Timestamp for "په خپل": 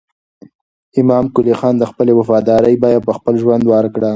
3.07-3.33